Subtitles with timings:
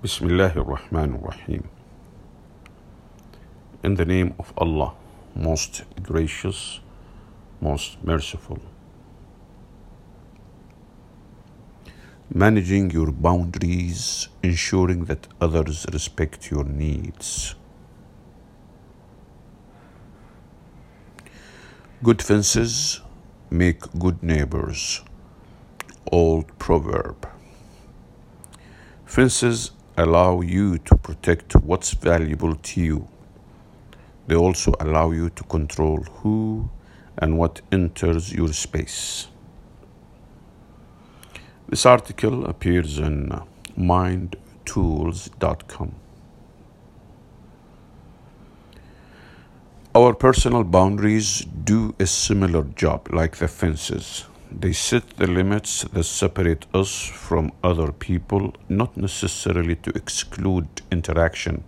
[0.00, 1.68] Bismillah ar-Rahman ar-Rahim.
[3.82, 4.94] In the name of Allah,
[5.34, 6.78] most gracious,
[7.60, 8.60] most merciful.
[12.32, 17.56] Managing your boundaries, ensuring that others respect your needs.
[22.04, 23.00] Good fences
[23.50, 25.02] make good neighbors.
[26.12, 27.28] Old proverb.
[29.04, 33.08] Fences allow you to protect what's valuable to you.
[34.28, 36.70] They also allow you to control who
[37.16, 39.26] and what enters your space.
[41.68, 43.32] This article appears in
[43.76, 45.94] mindtools.com.
[49.94, 54.26] Our personal boundaries do a similar job like the fences.
[54.50, 61.64] They set the limits that separate us from other people, not necessarily to exclude interaction,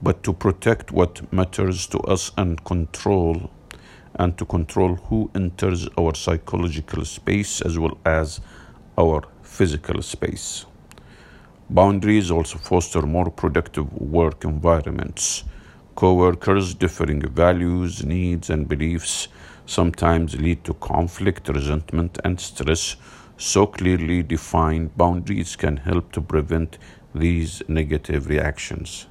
[0.00, 3.50] but to protect what matters to us and control
[4.14, 8.40] and to control who enters our psychological space as well as
[8.96, 10.66] our physical space.
[11.68, 15.42] Boundaries also foster more productive work environments.
[15.96, 19.26] Co-workers differing values, needs, and beliefs
[19.66, 22.96] sometimes lead to conflict, resentment, and stress.
[23.36, 26.78] So clearly defined boundaries can help to prevent
[27.14, 29.06] these negative reactions.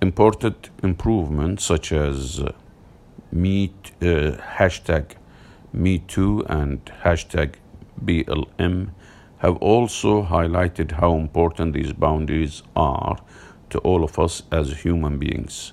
[0.00, 2.52] Important improvements such as uh,
[3.32, 5.16] me uh, hashtag
[5.72, 7.54] me too and hashtag
[8.04, 8.90] BLM
[9.38, 13.18] have also highlighted how important these boundaries are
[13.70, 15.72] to all of us as human beings.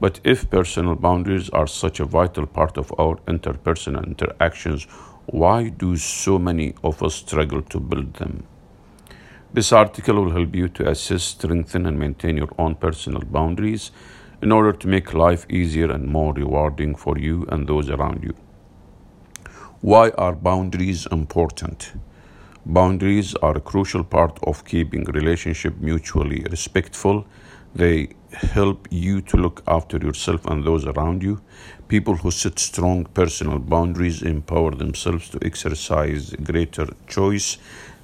[0.00, 4.84] But if personal boundaries are such a vital part of our interpersonal interactions,
[5.26, 8.44] why do so many of us struggle to build them?
[9.52, 13.92] This article will help you to assess, strengthen, and maintain your own personal boundaries
[14.42, 18.34] in order to make life easier and more rewarding for you and those around you.
[19.80, 21.92] Why are boundaries important?
[22.66, 27.26] Boundaries are a crucial part of keeping relationship mutually respectful.
[27.74, 31.40] They help you to look after yourself and those around you.
[31.88, 37.58] People who set strong personal boundaries empower themselves to exercise greater choice.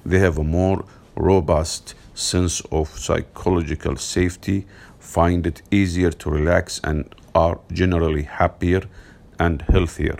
[0.05, 0.83] They have a more
[1.15, 4.65] robust sense of psychological safety,
[4.99, 8.81] find it easier to relax, and are generally happier
[9.39, 10.17] and healthier.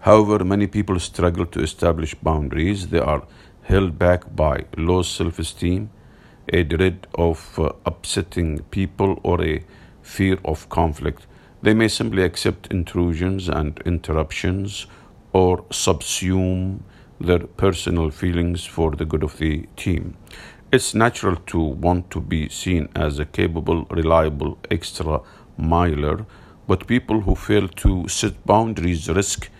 [0.00, 2.88] However, many people struggle to establish boundaries.
[2.88, 3.24] They are
[3.62, 5.90] held back by low self esteem,
[6.52, 9.62] a dread of uh, upsetting people, or a
[10.02, 11.26] fear of conflict.
[11.62, 14.86] They may simply accept intrusions and interruptions
[15.32, 16.80] or subsume
[17.20, 20.16] their personal feelings for the good of the team.
[20.70, 25.20] It's natural to want to be seen as a capable, reliable extra
[25.56, 26.26] miler,
[26.66, 29.50] but people who fail to set boundaries risk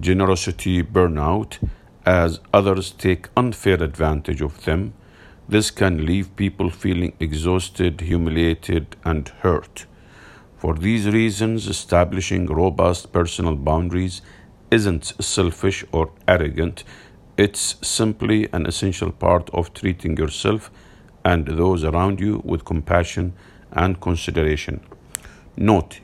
[0.00, 1.58] generosity burnout
[2.06, 4.94] as others take unfair advantage of them.
[5.48, 9.86] This can leave people feeling exhausted, humiliated, and hurt.
[10.56, 14.22] For these reasons, establishing robust personal boundaries
[14.70, 16.84] isn't selfish or arrogant,
[17.36, 20.70] it's simply an essential part of treating yourself
[21.24, 23.34] and those around you with compassion
[23.72, 24.80] and consideration.
[25.56, 26.00] Note,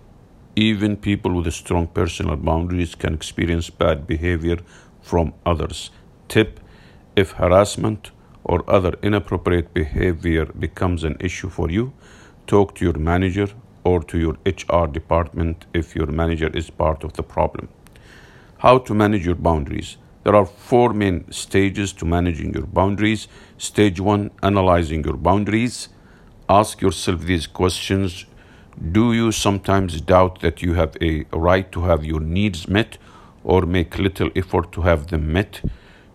[0.57, 4.59] even people with strong personal boundaries can experience bad behavior
[5.01, 5.91] from others.
[6.29, 6.61] Tip
[7.17, 8.11] If harassment
[8.45, 11.93] or other inappropriate behavior becomes an issue for you,
[12.47, 13.49] talk to your manager
[13.85, 17.69] or to your HR department if your manager is part of the problem.
[18.59, 19.97] How to manage your boundaries.
[20.23, 23.27] There are four main stages to managing your boundaries.
[23.57, 25.89] Stage one, analyzing your boundaries.
[26.49, 28.27] Ask yourself these questions
[28.93, 32.99] Do you sometimes doubt that you have a right to have your needs met
[33.45, 35.61] or make little effort to have them met?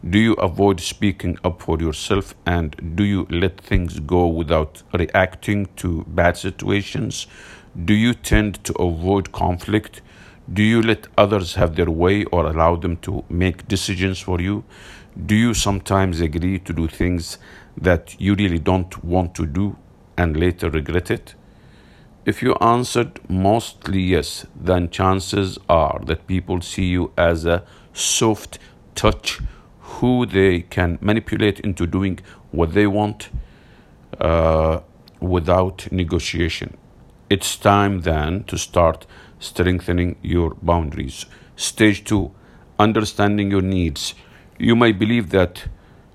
[0.07, 5.67] Do you avoid speaking up for yourself and do you let things go without reacting
[5.77, 7.25] to bad situations?
[7.85, 10.03] Do you tend to avoid conflict?
[10.53, 14.63] Do you let others have their way or allow them to make decisions for you?
[15.25, 17.39] Do you sometimes agree to do things
[17.75, 19.75] that you really don't want to do
[20.15, 21.33] and later regret it?
[22.25, 28.59] If you answered mostly yes, then chances are that people see you as a soft
[28.93, 29.41] touch
[29.99, 32.19] who they can manipulate into doing
[32.51, 33.29] what they want
[34.19, 34.79] uh,
[35.19, 36.77] without negotiation.
[37.29, 39.05] It's time then to start
[39.39, 41.25] strengthening your boundaries.
[41.55, 42.31] Stage two,
[42.77, 44.15] understanding your needs.
[44.57, 45.67] You may believe that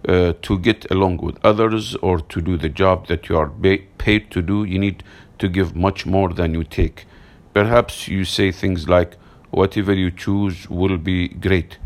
[0.08, 3.50] uh, to get along with others or to do the job that you are
[3.98, 5.02] paid to do, you need
[5.38, 7.06] to give much more than you take.
[7.54, 9.16] Perhaps you say things like,
[9.50, 11.78] whatever you choose will be great,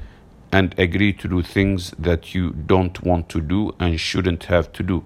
[0.54, 4.84] and agree to do things that you don't want to do and shouldn't have to
[4.84, 5.04] do.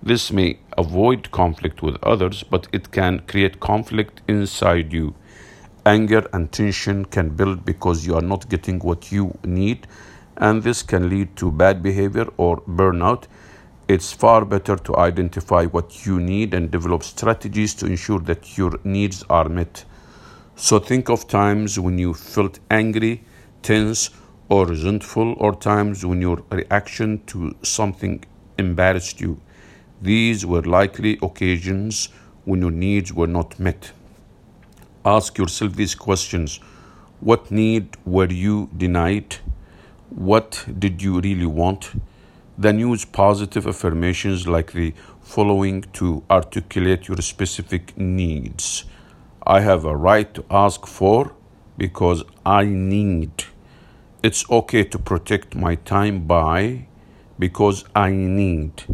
[0.00, 5.16] This may avoid conflict with others, but it can create conflict inside you.
[5.84, 9.88] Anger and tension can build because you are not getting what you need,
[10.36, 13.24] and this can lead to bad behavior or burnout.
[13.88, 18.78] It's far better to identify what you need and develop strategies to ensure that your
[18.84, 19.84] needs are met.
[20.54, 23.24] So think of times when you felt angry,
[23.62, 24.10] tense,
[24.48, 28.24] or resentful, or times when your reaction to something
[28.58, 29.40] embarrassed you.
[30.00, 32.10] These were likely occasions
[32.44, 33.92] when your needs were not met.
[35.04, 36.60] Ask yourself these questions
[37.20, 39.36] What need were you denied?
[40.10, 41.90] What did you really want?
[42.58, 48.84] Then use positive affirmations like the following to articulate your specific needs.
[49.42, 51.32] I have a right to ask for
[51.76, 53.45] because I need.
[54.22, 56.86] It's okay to protect my time by
[57.38, 58.84] because I need.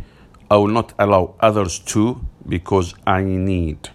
[0.50, 3.90] I will not allow others to because I need.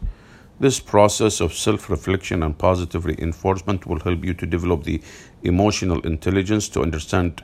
[0.60, 5.02] This process of self reflection and positive reinforcement will help you to develop the
[5.44, 7.44] emotional intelligence to understand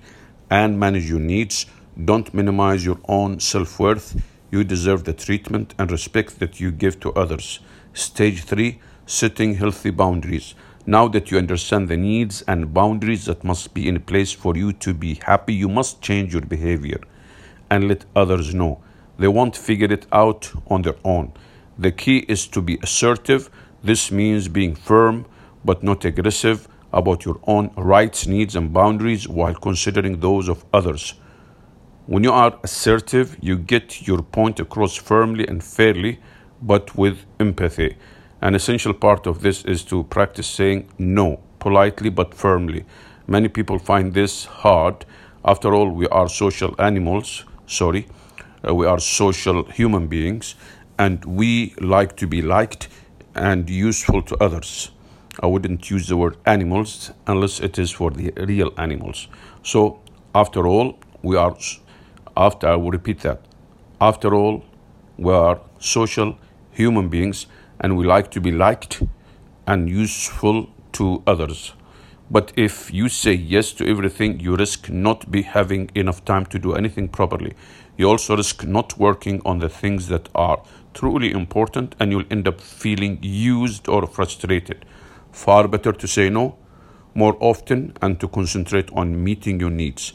[0.49, 1.65] and manage your needs.
[2.05, 4.15] Don't minimize your own self worth.
[4.49, 7.59] You deserve the treatment and respect that you give to others.
[7.93, 10.55] Stage three setting healthy boundaries.
[10.85, 14.73] Now that you understand the needs and boundaries that must be in place for you
[14.73, 16.99] to be happy, you must change your behavior
[17.69, 18.81] and let others know.
[19.17, 21.31] They won't figure it out on their own.
[21.77, 23.49] The key is to be assertive.
[23.81, 25.25] This means being firm
[25.63, 31.13] but not aggressive about your own rights, needs, and boundaries while considering those of others.
[32.07, 36.19] When you are assertive, you get your point across firmly and fairly,
[36.61, 37.95] but with empathy.
[38.43, 42.83] An essential part of this is to practice saying no politely but firmly.
[43.25, 45.05] Many people find this hard.
[45.45, 48.05] After all, we are social animals, sorry,
[48.67, 50.55] uh, we are social human beings,
[50.99, 52.89] and we like to be liked
[53.33, 54.91] and useful to others.
[55.39, 59.29] I wouldn't use the word animals unless it is for the real animals.
[59.63, 60.01] So,
[60.35, 61.55] after all, we are,
[62.35, 63.39] after I will repeat that,
[64.01, 64.65] after all,
[65.17, 66.37] we are social
[66.71, 67.47] human beings
[67.83, 69.03] and we like to be liked
[69.67, 71.73] and useful to others.
[72.31, 76.57] But if you say yes to everything, you risk not be having enough time to
[76.57, 77.53] do anything properly.
[77.97, 80.63] You also risk not working on the things that are
[80.95, 84.85] truly important and you'll end up feeling used or frustrated.
[85.31, 86.57] Far better to say no
[87.13, 90.13] more often and to concentrate on meeting your needs.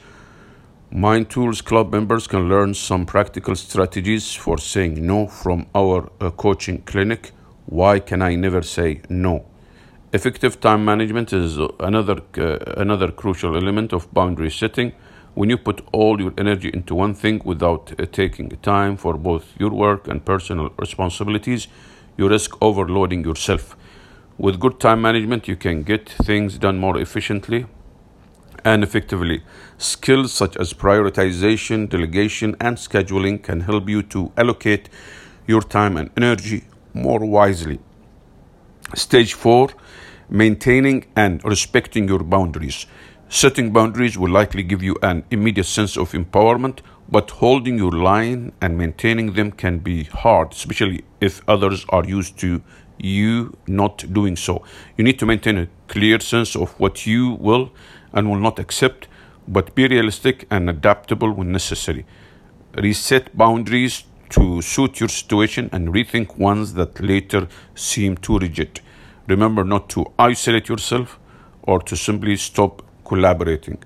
[0.91, 6.31] Mind Tools Club members can learn some practical strategies for saying no from our uh,
[6.31, 7.33] coaching clinic.
[7.71, 9.45] Why can I never say no?
[10.15, 14.93] Effective time management is another uh, another crucial element of boundary setting.
[15.35, 19.45] When you put all your energy into one thing without uh, taking time for both
[19.59, 21.69] your work and personal responsibilities,
[22.17, 23.77] you risk overloading yourself.
[24.39, 27.67] With good time management, you can get things done more efficiently
[28.65, 29.43] and effectively.
[29.77, 34.89] Skills such as prioritization, delegation, and scheduling can help you to allocate
[35.47, 36.65] your time and energy
[36.95, 37.81] more wisely.
[38.95, 39.71] Stage four,
[40.29, 42.87] maintaining and respecting your boundaries.
[43.29, 46.79] Setting boundaries will likely give you an immediate sense of empowerment,
[47.11, 52.39] but holding your line and maintaining them can be hard, especially if others are used
[52.39, 52.63] to
[52.99, 54.63] you not doing so.
[54.97, 57.71] You need to maintain a clear sense of what you will
[58.13, 59.09] and will not accept,
[59.47, 62.07] but be realistic and adaptable when necessary.
[62.77, 68.81] Reset boundaries to suit your situation and rethink ones that later seem too rigid.
[69.27, 71.19] Remember not to isolate yourself
[71.63, 73.79] or to simply stop collaborating.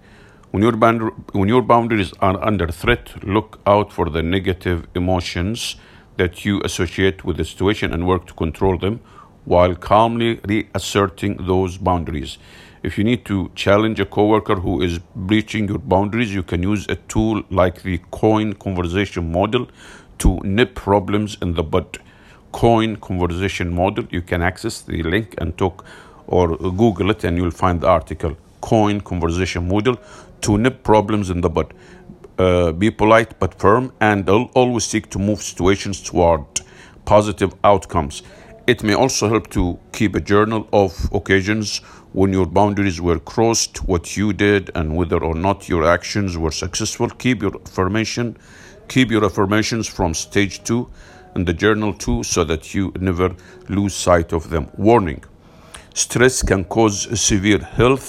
[0.50, 5.76] When your, band, when your boundaries are under threat, look out for the negative emotions
[6.16, 9.00] that you associate with the situation and work to control them
[9.44, 12.38] while calmly reasserting those boundaries.
[12.82, 16.86] If you need to challenge a coworker who is breaching your boundaries, you can use
[16.88, 19.68] a tool like the coin conversation model
[20.22, 21.98] to nip problems in the bud.
[22.52, 25.84] Coin conversation model, you can access the link and talk
[26.28, 28.36] or Google it and you'll find the article.
[28.60, 29.96] Coin conversation model
[30.42, 31.74] to nip problems in the bud.
[32.38, 36.44] Uh, be polite but firm and always seek to move situations toward
[37.04, 38.22] positive outcomes.
[38.68, 41.78] It may also help to keep a journal of occasions
[42.12, 46.52] when your boundaries were crossed, what you did, and whether or not your actions were
[46.52, 47.08] successful.
[47.08, 48.36] Keep your affirmation,
[48.92, 50.86] keep your affirmations from stage two
[51.34, 53.34] and the journal too, so that you never
[53.70, 54.68] lose sight of them.
[54.76, 55.24] Warning:
[55.94, 58.08] Stress can cause severe health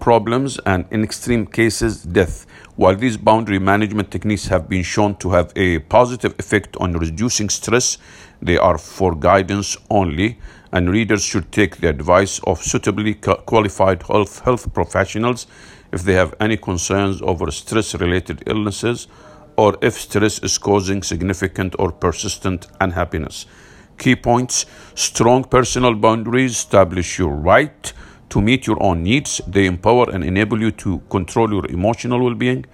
[0.00, 2.46] problems and, in extreme cases, death.
[2.76, 7.50] While these boundary management techniques have been shown to have a positive effect on reducing
[7.50, 7.98] stress,
[8.40, 10.38] they are for guidance only,
[10.72, 13.14] and readers should take the advice of suitably
[13.52, 15.46] qualified health, health professionals
[15.92, 19.06] if they have any concerns over stress related illnesses
[19.56, 23.46] or if stress is causing significant or persistent unhappiness.
[23.98, 27.92] Key points strong personal boundaries establish your right
[28.30, 29.40] to meet your own needs.
[29.46, 32.66] They empower and enable you to control your emotional well being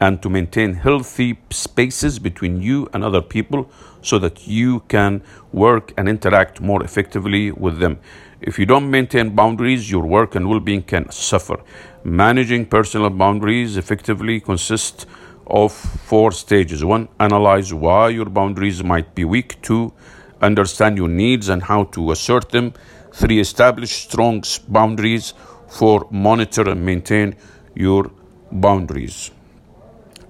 [0.00, 3.70] and to maintain healthy spaces between you and other people
[4.02, 7.98] so that you can work and interact more effectively with them.
[8.40, 11.58] If you don't maintain boundaries, your work and well being can suffer.
[12.04, 15.06] Managing personal boundaries effectively consists
[15.46, 16.84] of four stages.
[16.84, 19.60] One, analyze why your boundaries might be weak.
[19.62, 19.92] Two,
[20.40, 22.72] understand your needs and how to assert them.
[23.12, 25.34] Three, establish strong boundaries.
[25.68, 27.36] Four, monitor and maintain
[27.74, 28.10] your
[28.50, 29.30] boundaries.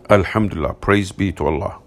[0.08, 1.85] Alhamdulillah, praise be to Allah.